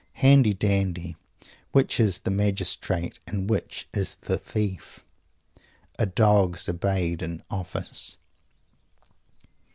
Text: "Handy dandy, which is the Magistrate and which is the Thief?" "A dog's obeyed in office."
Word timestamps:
"Handy 0.13 0.51
dandy, 0.55 1.15
which 1.73 1.99
is 1.99 2.21
the 2.21 2.31
Magistrate 2.31 3.19
and 3.27 3.47
which 3.51 3.87
is 3.93 4.15
the 4.21 4.35
Thief?" 4.39 5.05
"A 5.99 6.07
dog's 6.07 6.67
obeyed 6.67 7.21
in 7.21 7.43
office." 7.51 8.17